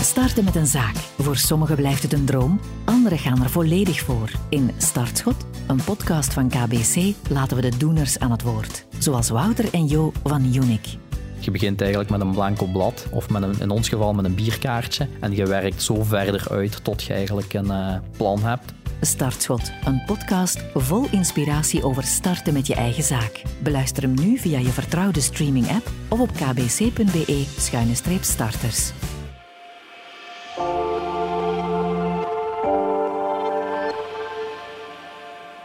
Starten 0.00 0.44
met 0.44 0.54
een 0.54 0.66
zaak. 0.66 0.94
Voor 0.94 1.36
sommigen 1.36 1.76
blijft 1.76 2.02
het 2.02 2.12
een 2.12 2.24
droom, 2.24 2.60
anderen 2.84 3.18
gaan 3.18 3.42
er 3.42 3.50
volledig 3.50 4.00
voor. 4.00 4.30
In 4.48 4.70
Startschot, 4.76 5.46
een 5.66 5.84
podcast 5.84 6.32
van 6.32 6.48
KBC, 6.48 7.14
laten 7.30 7.56
we 7.56 7.70
de 7.70 7.76
doeners 7.76 8.18
aan 8.18 8.30
het 8.30 8.42
woord. 8.42 8.86
Zoals 8.98 9.28
Wouter 9.28 9.72
en 9.72 9.86
Jo 9.86 10.12
van 10.24 10.44
Unique. 10.44 10.98
Je 11.38 11.50
begint 11.50 11.80
eigenlijk 11.80 12.10
met 12.10 12.20
een 12.20 12.32
blanco 12.32 12.66
blad, 12.66 13.06
of 13.10 13.30
met 13.30 13.42
een, 13.42 13.60
in 13.60 13.70
ons 13.70 13.88
geval 13.88 14.14
met 14.14 14.24
een 14.24 14.34
bierkaartje. 14.34 15.08
En 15.20 15.34
je 15.34 15.46
werkt 15.46 15.82
zo 15.82 16.02
verder 16.02 16.46
uit 16.50 16.84
tot 16.84 17.02
je 17.02 17.12
eigenlijk 17.12 17.52
een 17.52 17.66
uh, 17.66 17.94
plan 18.16 18.42
hebt. 18.42 18.74
Startschot, 19.00 19.72
een 19.84 20.02
podcast 20.06 20.64
vol 20.74 21.06
inspiratie 21.10 21.84
over 21.84 22.02
starten 22.02 22.52
met 22.52 22.66
je 22.66 22.74
eigen 22.74 23.02
zaak. 23.02 23.42
Beluister 23.62 24.02
hem 24.02 24.14
nu 24.14 24.38
via 24.38 24.58
je 24.58 24.68
vertrouwde 24.68 25.20
streaming-app 25.20 25.90
of 26.08 26.20
op 26.20 26.32
kbc.be-starters. 26.32 28.92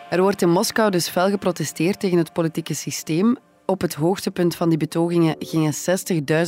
Er 0.10 0.22
wordt 0.22 0.42
in 0.42 0.50
Moskou 0.50 0.92
dus 0.92 1.10
fel 1.10 1.30
geprotesteerd 1.30 2.00
tegen 2.00 2.18
het 2.18 2.34
politieke 2.34 2.74
systeem. 2.74 3.38
Op 3.66 3.82
het 3.82 3.94
hoogtepunt 3.94 4.56
van 4.56 4.70
die 4.70 4.78
betogingen 4.78 5.36
gingen 5.40 5.74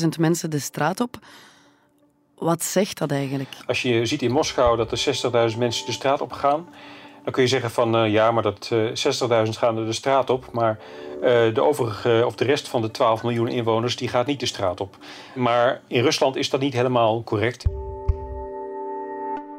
60.000 0.02 0.08
mensen 0.20 0.50
de 0.50 0.60
straat 0.60 1.00
op. 1.00 1.20
Wat 2.44 2.64
zegt 2.64 2.98
dat 2.98 3.12
eigenlijk? 3.12 3.50
Als 3.68 3.82
je 3.82 4.06
ziet 4.06 4.22
in 4.22 4.32
Moskou 4.32 4.78
dat 4.78 4.92
er 4.92 5.52
60.000 5.52 5.58
mensen 5.58 5.86
de 5.86 5.92
straat 5.92 6.22
op 6.22 6.32
gaan, 6.32 6.68
dan 7.24 7.34
kun 7.34 7.42
je 7.42 7.50
zeggen 7.50 7.72
van 7.72 8.04
uh, 8.04 8.12
ja, 8.12 8.32
maar 8.32 8.44
dat 8.44 8.70
uh, 8.74 8.88
60.000 9.46 9.50
gaan 9.50 9.78
er 9.78 9.86
de 9.86 9.94
straat 9.94 10.30
op, 10.30 10.52
maar 10.52 10.80
uh, 11.16 11.22
de 11.54 11.62
overige 11.62 12.24
of 12.26 12.36
de 12.36 12.46
rest 12.46 12.68
van 12.68 12.82
de 12.82 12.92
12 12.92 13.24
miljoen 13.24 13.48
inwoners 13.48 13.96
die 13.96 14.08
gaat 14.08 14.26
niet 14.26 14.40
de 14.40 14.46
straat 14.46 14.82
op. 14.82 14.98
Maar 15.36 15.82
in 15.88 16.02
Rusland 16.02 16.36
is 16.36 16.50
dat 16.50 16.60
niet 16.60 16.74
helemaal 16.74 17.24
correct. 17.24 17.66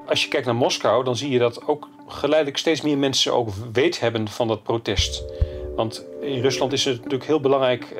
Als 0.07 0.23
je 0.23 0.29
kijkt 0.29 0.47
naar 0.47 0.55
Moskou, 0.55 1.05
dan 1.05 1.17
zie 1.17 1.31
je 1.31 1.39
dat 1.39 1.67
ook 1.67 1.89
geleidelijk 2.07 2.59
steeds 2.59 2.81
meer 2.81 2.99
mensen 2.99 3.35
ook 3.35 3.49
weet 3.73 4.01
hebben 4.01 4.29
van 4.29 4.49
dat 4.49 4.63
protest. 4.63 5.25
Want 5.77 6.05
in 6.21 6.41
Rusland 6.41 6.73
is 6.73 6.85
het 6.85 6.97
natuurlijk 6.97 7.25
heel 7.25 7.41
belangrijk 7.41 7.95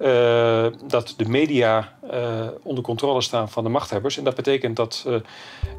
uh, 0.00 0.66
dat 0.84 1.14
de 1.16 1.28
media 1.28 1.96
uh, 2.12 2.46
onder 2.62 2.84
controle 2.84 3.20
staan 3.20 3.48
van 3.48 3.64
de 3.64 3.70
machthebbers. 3.70 4.18
En 4.18 4.24
dat 4.24 4.34
betekent 4.34 4.76
dat 4.76 5.04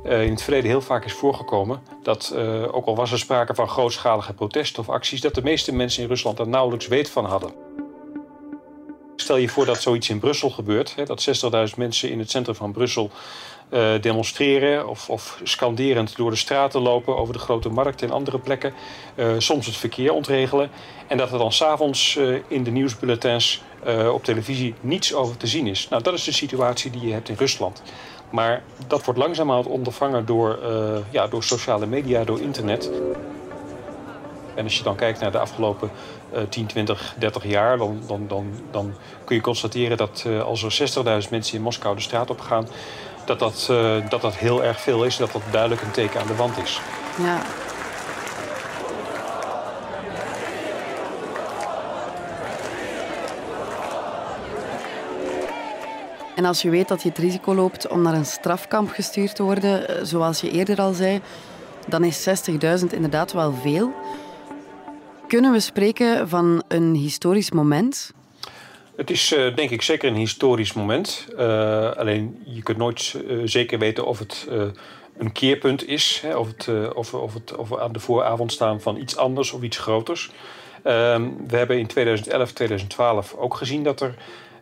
in 0.04 0.32
het 0.32 0.42
verleden 0.42 0.70
heel 0.70 0.82
vaak 0.82 1.06
is 1.06 1.14
voorgekomen 1.14 1.82
dat, 2.04 2.36
ook 2.72 2.86
al 2.86 2.96
was 2.96 3.12
er 3.12 3.20
sprake 3.20 3.56
van 3.56 3.70
grootschalige 3.70 4.34
protesten 4.34 4.82
of 4.82 4.90
acties, 4.90 5.22
dat 5.22 5.36
de 5.36 5.44
meeste 5.44 5.74
mensen 5.74 6.04
in 6.04 6.10
Rusland 6.10 6.38
daar 6.38 6.48
nauwelijks 6.48 6.88
weet 6.88 7.10
van 7.10 7.26
hadden. 7.26 7.52
Stel 9.26 9.38
je 9.38 9.50
voor 9.50 9.66
dat 9.66 9.82
zoiets 9.82 10.10
in 10.10 10.20
Brussel 10.20 10.50
gebeurt, 10.50 10.96
hè, 10.96 11.06
dat 11.06 11.28
60.000 11.70 11.78
mensen 11.78 12.10
in 12.10 12.20
het 12.20 12.30
centrum 12.30 12.56
van 12.56 12.72
Brussel 12.72 13.12
uh, 13.70 14.02
demonstreren 14.02 14.88
of, 14.88 15.10
of, 15.10 15.40
scanderend 15.44 16.16
door 16.16 16.30
de 16.30 16.36
straten 16.36 16.82
lopen 16.82 17.18
over 17.18 17.34
de 17.34 17.40
grote 17.40 17.70
markt 17.70 18.02
en 18.02 18.12
andere 18.12 18.40
plekken. 18.40 18.74
Uh, 19.16 19.34
soms 19.38 19.66
het 19.66 19.76
verkeer 19.76 20.14
ontregelen. 20.14 20.70
En 21.08 21.18
dat 21.18 21.32
er 21.32 21.38
dan 21.38 21.52
s'avonds 21.52 22.16
uh, 22.16 22.40
in 22.48 22.64
de 22.64 22.72
nieuwsbulletins 22.72 23.62
op 24.12 24.24
televisie 24.24 24.74
niets 24.82 25.14
over 25.14 25.38
te 25.38 25.48
zien 25.48 25.68
is. 25.68 25.90
Nou, 25.90 26.04
dat 26.04 26.14
is 26.14 26.24
de 26.24 26.32
situatie 26.32 26.92
die 26.92 27.08
je 27.08 27.14
hebt 27.14 27.30
in 27.30 27.36
Rusland. 27.36 27.82
Maar 28.30 28.64
dat 28.88 29.06
wordt 29.06 29.20
langzamerhand 29.20 29.68
ondervangen 29.68 30.26
door, 30.26 30.60
ja, 31.10 31.28
door 31.28 31.44
sociale 31.44 31.86
media, 31.86 32.24
door 32.24 32.42
internet. 32.42 32.90
En 34.56 34.64
als 34.64 34.78
je 34.78 34.84
dan 34.84 34.96
kijkt 34.96 35.20
naar 35.20 35.32
de 35.32 35.40
afgelopen 35.40 35.90
uh, 36.34 36.42
10, 36.50 36.66
20, 36.66 37.16
30 37.18 37.46
jaar, 37.46 37.78
dan, 37.78 38.02
dan, 38.08 38.28
dan, 38.28 38.54
dan 38.72 38.94
kun 39.24 39.36
je 39.36 39.42
constateren 39.42 39.98
dat 39.98 40.24
uh, 40.28 40.44
als 40.44 40.64
er 40.64 41.24
60.000 41.24 41.30
mensen 41.30 41.58
in 41.58 41.64
Moskou 41.64 41.96
de 41.96 42.02
straat 42.02 42.30
op 42.30 42.40
gaan, 42.40 42.68
dat 43.26 43.40
dat, 43.40 43.68
uh, 43.72 44.10
dat 44.10 44.22
dat 44.22 44.36
heel 44.36 44.64
erg 44.64 44.82
veel 44.82 45.04
is. 45.04 45.18
Dat 45.18 45.32
dat 45.32 45.42
duidelijk 45.52 45.82
een 45.82 45.92
teken 45.92 46.20
aan 46.20 46.28
de 46.28 46.36
wand 46.36 46.58
is. 46.58 46.82
Ja. 47.24 47.42
En 56.36 56.46
als 56.46 56.62
je 56.62 56.70
weet 56.70 56.88
dat 56.88 57.02
je 57.02 57.10
het 57.10 57.18
risico 57.18 57.56
loopt 57.56 57.88
om 57.88 58.02
naar 58.02 58.14
een 58.14 58.26
strafkamp 58.26 58.90
gestuurd 58.90 59.36
te 59.36 59.44
worden, 59.44 59.88
eh, 59.88 59.96
zoals 60.04 60.42
je 60.42 60.52
eerder 60.52 60.82
al 60.82 60.94
zei, 60.94 61.22
dan 61.88 62.04
is 62.04 62.24
60.000 62.24 62.94
inderdaad 62.94 63.32
wel 63.32 63.54
veel. 63.54 63.94
Kunnen 65.28 65.52
we 65.52 65.60
spreken 65.60 66.30
van 66.30 66.64
een 66.68 66.94
historisch 66.94 67.52
moment? 67.52 68.14
Het 68.96 69.10
is 69.10 69.34
uh, 69.34 69.56
denk 69.56 69.70
ik 69.70 69.82
zeker 69.82 70.10
een 70.10 70.16
historisch 70.16 70.74
moment. 70.74 71.28
Uh, 71.32 71.92
alleen 71.92 72.42
je 72.46 72.64
kunt 72.64 72.78
nooit 72.78 73.22
uh, 73.28 73.42
zeker 73.46 73.80
weten 73.80 74.06
of 74.06 74.20
het 74.20 74.48
een 75.18 75.32
keerpunt 75.32 75.88
is. 75.88 76.20
Hè, 76.22 76.36
of, 76.36 76.48
het, 76.48 76.94
of, 76.94 77.14
of, 77.14 77.34
het, 77.34 77.56
of 77.56 77.70
we 77.70 77.82
aan 77.82 77.92
de 77.92 78.00
vooravond 78.00 78.52
staan 78.52 78.82
van 78.82 78.98
iets 78.98 79.18
anders 79.18 79.52
of 79.52 79.62
iets 79.62 79.78
groters. 79.78 80.32
Ehm, 80.84 81.30
we 81.48 81.58
hebben 81.58 81.80
in 81.80 81.88
2011, 81.88 82.52
2012 82.52 83.36
ook 83.36 83.56
gezien 83.56 83.84
dat 83.84 84.02
er 84.02 84.16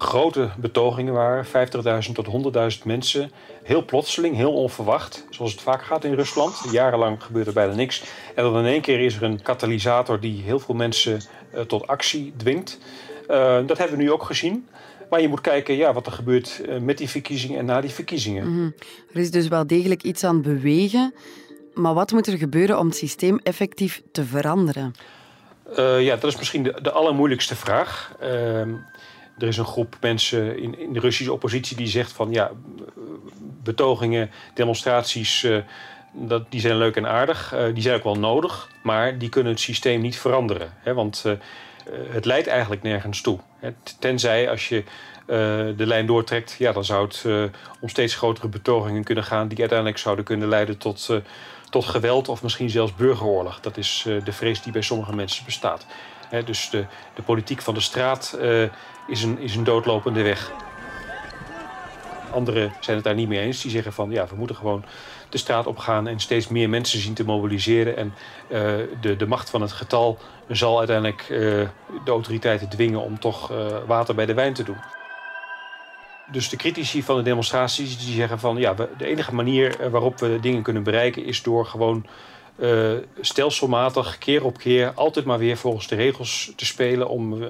grote 0.03 0.49
betogingen 0.57 1.13
waren. 1.13 1.45
50.000 1.45 2.11
tot 2.13 2.53
100.000 2.77 2.83
mensen. 2.83 3.31
Heel 3.63 3.85
plotseling, 3.85 4.35
heel 4.35 4.53
onverwacht. 4.53 5.25
Zoals 5.29 5.51
het 5.51 5.61
vaak 5.61 5.83
gaat 5.83 6.03
in 6.03 6.13
Rusland. 6.13 6.61
Jarenlang 6.71 7.23
gebeurt 7.23 7.47
er 7.47 7.53
bijna 7.53 7.73
niks. 7.73 8.03
En 8.35 8.43
dan 8.43 8.57
in 8.57 8.65
één 8.65 8.81
keer 8.81 8.99
is 8.99 9.15
er 9.15 9.23
een 9.23 9.41
katalysator 9.41 10.19
die 10.19 10.41
heel 10.41 10.59
veel 10.59 10.75
mensen 10.75 11.21
tot 11.67 11.87
actie 11.87 12.33
dwingt. 12.37 12.79
Uh, 13.29 13.67
dat 13.67 13.77
hebben 13.77 13.97
we 13.97 14.03
nu 14.03 14.11
ook 14.11 14.23
gezien. 14.23 14.67
Maar 15.09 15.21
je 15.21 15.27
moet 15.27 15.41
kijken 15.41 15.75
ja, 15.75 15.93
wat 15.93 16.05
er 16.05 16.11
gebeurt 16.11 16.61
eh, 16.67 16.77
met 16.77 16.97
die 16.97 17.09
verkiezingen 17.09 17.59
en 17.59 17.65
na 17.65 17.81
die 17.81 17.89
verkiezingen. 17.89 18.47
Mm 18.47 18.55
-hmm. 18.55 18.73
Er 19.13 19.19
is 19.19 19.31
dus 19.31 19.47
wel 19.47 19.67
degelijk 19.67 20.03
iets 20.03 20.23
aan 20.23 20.35
het 20.35 20.43
bewegen. 20.43 21.13
Maar 21.73 21.93
wat 21.93 22.11
moet 22.11 22.27
er 22.27 22.37
gebeuren 22.37 22.79
om 22.79 22.87
het 22.87 22.95
systeem 22.95 23.39
effectief 23.43 24.01
te 24.11 24.23
veranderen? 24.23 24.93
Uh, 25.79 26.01
ja, 26.01 26.15
dat 26.15 26.31
is 26.31 26.37
misschien 26.37 26.63
de, 26.63 26.79
de 26.81 26.91
allermoeilijkste 26.91 27.55
vraag. 27.55 28.15
Uh, 28.23 28.61
er 29.37 29.47
is 29.47 29.57
een 29.57 29.65
groep 29.65 29.95
mensen 30.01 30.59
in, 30.59 30.79
in, 30.79 30.93
de 30.93 30.99
Russische 30.99 31.33
oppositie 31.33 31.77
die 31.77 31.87
zegt 31.87 32.11
van 32.11 32.31
ja, 32.31 32.51
betogingen, 33.63 34.31
demonstraties, 34.53 35.43
uh, 35.43 35.57
dat, 36.11 36.51
die 36.51 36.59
zijn 36.59 36.77
leuk 36.77 36.95
en 36.95 37.07
aardig. 37.07 37.53
Uh, 37.53 37.73
die 37.73 37.83
zijn 37.83 37.95
ook 37.95 38.03
wel 38.03 38.15
nodig, 38.15 38.69
maar 38.83 39.17
die 39.17 39.29
kunnen 39.29 39.51
het 39.51 39.61
systeem 39.61 40.01
niet 40.01 40.19
veranderen. 40.19 40.73
Hè? 40.77 40.93
Want 40.93 41.23
eh, 41.25 41.33
het 42.09 42.25
leidt 42.25 42.47
eigenlijk 42.47 42.83
nergens 42.83 43.21
toe. 43.21 43.39
Tenzij 43.99 44.49
als 44.49 44.69
je 44.69 44.83
de 45.75 45.85
lijn 45.85 46.05
doortrekt, 46.05 46.55
ja, 46.59 46.71
dan 46.71 46.85
zou 46.85 47.07
het 47.07 47.25
om 47.79 47.89
steeds 47.89 48.15
grotere 48.15 48.47
betogingen 48.47 49.03
kunnen 49.03 49.23
gaan, 49.23 49.47
die 49.47 49.59
uiteindelijk 49.59 49.99
zouden 49.99 50.25
kunnen 50.25 50.47
leiden 50.47 50.77
tot, 50.77 51.09
tot 51.69 51.85
geweld 51.85 52.29
of 52.29 52.43
misschien 52.43 52.69
zelfs 52.69 52.95
burgeroorlog. 52.95 53.59
Dat 53.59 53.77
is 53.77 54.07
de 54.23 54.31
vrees 54.31 54.61
die 54.61 54.71
bij 54.71 54.81
sommige 54.81 55.15
mensen 55.15 55.45
bestaat. 55.45 55.85
Hè, 56.29 56.43
dus 56.43 56.69
de, 56.69 56.85
de 57.13 57.21
politiek 57.21 57.61
van 57.61 57.73
de 57.73 57.79
straat 57.79 58.37
is, 59.07 59.23
een, 59.23 59.39
is 59.39 59.55
een 59.55 59.63
doodlopende 59.63 60.21
weg. 60.21 60.51
Anderen 62.31 62.73
zijn 62.79 62.95
het 62.95 63.05
daar 63.05 63.15
niet 63.15 63.27
mee 63.27 63.39
eens. 63.39 63.61
Die 63.61 63.71
zeggen 63.71 63.93
van 63.93 64.11
ja, 64.11 64.27
we 64.27 64.35
moeten 64.35 64.55
gewoon 64.55 64.83
de 65.29 65.37
straat 65.37 65.67
opgaan 65.67 66.07
en 66.07 66.19
steeds 66.19 66.47
meer 66.47 66.69
mensen 66.69 66.99
zien 66.99 67.13
te 67.13 67.25
mobiliseren. 67.25 67.97
En 67.97 68.13
uh, 68.49 68.59
de, 69.01 69.15
de 69.15 69.27
macht 69.27 69.49
van 69.49 69.61
het 69.61 69.71
getal 69.71 70.17
zal 70.47 70.77
uiteindelijk 70.77 71.21
uh, 71.21 71.29
de 72.05 72.11
autoriteiten 72.11 72.69
dwingen 72.69 73.01
om 73.01 73.19
toch 73.19 73.51
uh, 73.51 73.57
water 73.87 74.15
bij 74.15 74.25
de 74.25 74.33
wijn 74.33 74.53
te 74.53 74.63
doen. 74.63 74.77
Dus 76.31 76.49
de 76.49 76.57
critici 76.57 77.03
van 77.03 77.15
de 77.15 77.23
demonstraties 77.23 78.05
die 78.05 78.15
zeggen 78.15 78.39
van 78.39 78.57
ja, 78.57 78.75
we, 78.75 78.89
de 78.97 79.05
enige 79.05 79.35
manier 79.35 79.89
waarop 79.89 80.19
we 80.19 80.39
dingen 80.41 80.63
kunnen 80.63 80.83
bereiken 80.83 81.25
is 81.25 81.43
door 81.43 81.65
gewoon 81.65 82.05
stelselmatig, 83.21 84.17
keer 84.17 84.43
op 84.43 84.57
keer, 84.57 84.91
altijd 84.95 85.25
maar 85.25 85.37
weer 85.37 85.57
volgens 85.57 85.87
de 85.87 85.95
regels 85.95 86.53
te 86.55 86.65
spelen. 86.65 87.09
Om 87.09 87.43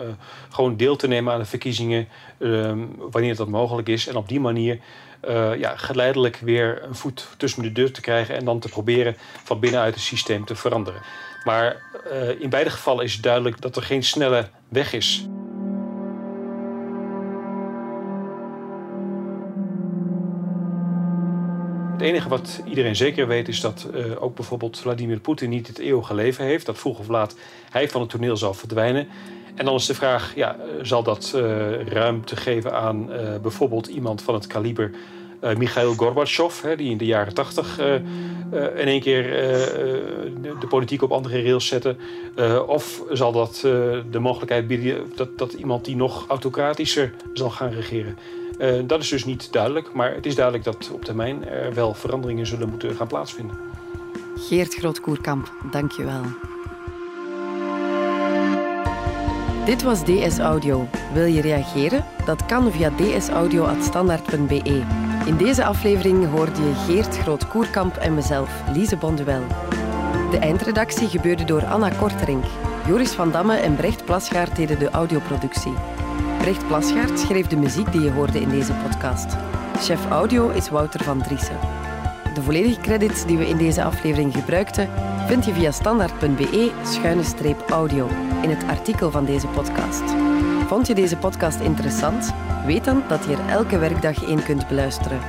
gewoon 0.49 0.77
deel 0.77 0.95
te 0.95 1.07
nemen 1.07 1.33
aan 1.33 1.39
de 1.39 1.45
verkiezingen 1.45 2.07
ehm, 2.39 2.79
wanneer 2.97 3.35
dat 3.35 3.47
mogelijk 3.47 3.87
is. 3.87 4.07
En 4.07 4.15
op 4.15 4.27
die 4.27 4.39
manier 4.39 4.79
ja, 5.57 5.75
geleidelijk 5.75 6.37
weer 6.37 6.83
een 6.83 6.95
voet 6.95 7.27
tussen 7.37 7.63
de 7.63 7.71
deur 7.71 7.91
te 7.91 8.01
krijgen. 8.01 8.35
En 8.35 8.45
dan 8.45 8.59
te 8.59 8.69
proberen 8.69 9.15
van 9.43 9.59
binnenuit 9.59 9.93
het 9.93 10.03
systeem 10.03 10.45
te 10.45 10.55
veranderen. 10.55 11.01
Maar 11.43 11.81
in 12.39 12.49
beide 12.49 12.69
gevallen 12.69 13.05
is 13.05 13.13
het 13.13 13.23
duidelijk 13.23 13.61
dat 13.61 13.75
er 13.75 13.83
geen 13.83 14.03
snelle 14.03 14.49
weg 14.69 14.93
is. 14.93 15.27
Enige 22.03 22.29
wat 22.29 22.61
iedereen 22.65 22.95
zeker 22.95 23.27
weet 23.27 23.47
is 23.47 23.61
dat 23.61 23.87
uh, 23.93 24.05
ook 24.19 24.35
bijvoorbeeld 24.35 24.79
Vladimir 24.79 25.19
Poetin 25.19 25.49
niet 25.49 25.67
het 25.67 25.77
eeuwige 25.77 26.15
leven 26.15 26.45
heeft. 26.45 26.65
Dat 26.65 26.77
vroeg 26.77 26.99
of 26.99 27.07
laat 27.07 27.35
hij 27.69 27.89
van 27.89 28.01
het 28.01 28.09
toneel 28.09 28.37
zal 28.37 28.53
verdwijnen. 28.53 29.07
En 29.55 29.65
dan 29.65 29.75
is 29.75 29.85
de 29.85 29.93
vraag, 29.93 30.35
ja, 30.35 30.55
eh, 30.55 30.65
zal 30.81 31.03
dat 31.03 31.33
uh, 31.35 31.81
ruimte 31.81 32.35
geven 32.35 32.73
aan 32.73 33.09
bijvoorbeeld 33.41 33.87
iemand 33.87 34.21
van 34.21 34.33
het 34.33 34.47
kaliber 34.47 34.91
Mikhail 35.57 35.93
Gorbachev, 35.93 36.61
hè, 36.61 36.75
die 36.75 36.89
in 36.89 36.97
de 36.97 37.05
jaren 37.05 37.33
tachtig 37.33 37.79
in 38.75 38.85
één 38.85 39.01
keer 39.01 39.23
de, 40.41 40.55
de, 40.59 40.67
politiek 40.67 41.01
op 41.01 41.11
andere 41.11 41.43
rails 41.43 41.67
zette? 41.67 41.95
of 42.67 43.03
zal 43.11 43.31
dat 43.31 43.59
de 44.11 44.19
mogelijkheid 44.19 44.67
bieden 44.67 45.11
dat, 45.15 45.37
dat 45.37 45.53
iemand 45.53 45.85
die 45.85 45.95
nog 45.95 46.25
autocratischer 46.27 47.13
zal 47.33 47.49
gaan 47.49 47.71
regeren? 47.71 48.17
Dat 48.87 49.01
is 49.01 49.09
dus 49.09 49.25
niet 49.25 49.51
duidelijk, 49.51 49.93
maar 49.93 50.13
het 50.13 50.25
is 50.25 50.35
duidelijk 50.35 50.65
dat 50.65 50.89
op 50.93 51.05
termijn 51.05 51.47
er 51.47 51.73
wel 51.73 51.93
veranderingen 51.93 52.47
zullen 52.47 52.69
moeten 52.69 52.95
gaan 52.95 53.07
plaatsvinden. 53.07 53.57
Geert 54.35 54.73
Grootkoerkamp, 54.73 55.51
dank 55.71 55.91
je 55.91 56.03
wel. 56.03 56.21
Dit 59.65 59.83
was 59.83 60.03
DS 60.03 60.39
Audio. 60.39 60.87
Wil 61.13 61.25
je 61.25 61.41
reageren? 61.41 62.05
Dat 62.25 62.45
kan 62.45 62.71
via 62.71 62.89
dsaudio.standaard.be. 62.89 65.02
In 65.25 65.37
deze 65.37 65.65
aflevering 65.65 66.29
hoorde 66.29 66.61
je 66.61 66.73
Geert 66.85 67.17
Groot-Koerkamp 67.17 67.95
en 67.95 68.13
mezelf, 68.13 68.49
Lise 68.73 68.97
Bonduel. 68.97 69.43
De 70.31 70.37
eindredactie 70.37 71.07
gebeurde 71.07 71.43
door 71.43 71.65
Anna 71.65 71.89
Korterink. 71.89 72.43
Joris 72.87 73.11
van 73.11 73.31
Damme 73.31 73.55
en 73.55 73.75
Brecht 73.75 74.05
Plasgaard 74.05 74.55
deden 74.55 74.79
de 74.79 74.89
audioproductie. 74.89 75.73
Brecht 76.37 76.67
Plasgaard 76.67 77.19
schreef 77.19 77.47
de 77.47 77.55
muziek 77.55 77.91
die 77.91 78.01
je 78.01 78.11
hoorde 78.11 78.41
in 78.41 78.49
deze 78.49 78.73
podcast. 78.73 79.35
Chef 79.77 80.09
audio 80.09 80.49
is 80.49 80.69
Wouter 80.69 81.03
van 81.03 81.21
Driessen. 81.21 81.57
De 82.33 82.41
volledige 82.41 82.81
credits 82.81 83.25
die 83.25 83.37
we 83.37 83.47
in 83.47 83.57
deze 83.57 83.83
aflevering 83.83 84.33
gebruikten 84.33 84.89
vind 85.27 85.45
je 85.45 85.53
via 85.53 85.71
standaard.be-audio 85.71 88.07
in 88.41 88.49
het 88.49 88.63
artikel 88.67 89.11
van 89.11 89.25
deze 89.25 89.47
podcast. 89.47 90.03
Vond 90.67 90.87
je 90.87 90.95
deze 90.95 91.17
podcast 91.17 91.59
interessant? 91.59 92.33
Weet 92.65 92.85
dan 92.85 93.03
dat 93.07 93.25
je 93.25 93.33
er 93.33 93.49
elke 93.49 93.77
werkdag 93.77 94.27
één 94.27 94.43
kunt 94.43 94.67
beluisteren. 94.67 95.19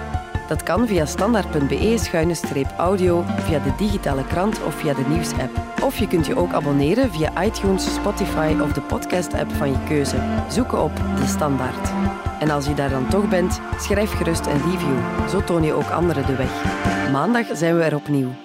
Dat 0.49 0.63
kan 0.63 0.87
via 0.87 1.07
standaard.be-audio, 1.07 3.23
via 3.23 3.59
de 3.59 3.75
digitale 3.77 4.27
krant 4.27 4.65
of 4.65 4.75
via 4.75 4.95
de 4.95 5.05
nieuwsapp. 5.09 5.61
Of 5.83 5.99
je 5.99 6.09
kunt 6.09 6.27
je 6.27 6.37
ook 6.37 6.53
abonneren 6.53 7.11
via 7.11 7.45
iTunes, 7.45 7.95
Spotify 7.95 8.55
of 8.63 8.73
de 8.73 8.81
podcast-app 8.81 9.53
van 9.53 9.71
je 9.71 9.85
keuze. 9.89 10.17
Zoeken 10.49 10.83
op 10.83 10.97
De 10.97 11.27
Standaard. 11.27 11.91
En 12.41 12.51
als 12.51 12.67
je 12.67 12.75
daar 12.75 12.91
dan 12.91 13.09
toch 13.09 13.29
bent, 13.29 13.61
schrijf 13.79 14.13
gerust 14.13 14.47
een 14.47 14.63
review. 14.71 15.29
Zo 15.29 15.45
toon 15.45 15.63
je 15.63 15.73
ook 15.73 15.91
anderen 15.91 16.27
de 16.27 16.37
weg. 16.37 16.65
Maandag 17.13 17.47
zijn 17.53 17.77
we 17.77 17.83
er 17.83 17.95
opnieuw. 17.95 18.44